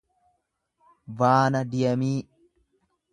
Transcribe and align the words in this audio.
vaanadiyemii 1.19 2.17